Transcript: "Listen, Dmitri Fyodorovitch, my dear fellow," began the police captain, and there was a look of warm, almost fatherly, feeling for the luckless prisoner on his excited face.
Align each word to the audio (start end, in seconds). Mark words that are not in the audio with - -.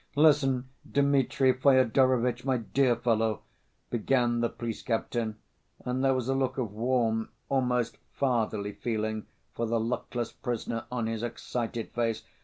"Listen, 0.15 0.67
Dmitri 0.93 1.53
Fyodorovitch, 1.53 2.43
my 2.43 2.57
dear 2.57 2.95
fellow," 2.95 3.43
began 3.91 4.39
the 4.39 4.49
police 4.49 4.81
captain, 4.81 5.35
and 5.85 6.03
there 6.03 6.15
was 6.15 6.27
a 6.27 6.33
look 6.33 6.57
of 6.57 6.73
warm, 6.73 7.29
almost 7.49 7.99
fatherly, 8.11 8.71
feeling 8.73 9.27
for 9.53 9.67
the 9.67 9.79
luckless 9.79 10.31
prisoner 10.31 10.85
on 10.91 11.05
his 11.05 11.21
excited 11.21 11.91
face. 11.91 12.23